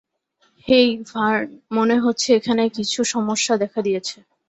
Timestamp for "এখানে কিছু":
2.35-2.99